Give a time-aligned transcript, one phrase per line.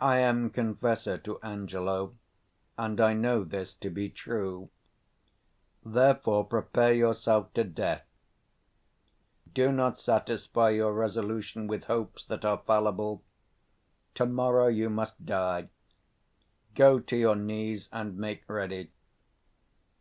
[0.00, 2.16] I am confessor to Angelo,
[2.76, 4.70] and I know this to be true;
[5.86, 8.02] therefore prepare yourself to death:
[9.54, 13.22] do not satisfy your resolution with hopes that are fallible:
[14.14, 15.68] to morrow you must die;
[16.74, 18.90] go to your knees, and make ready.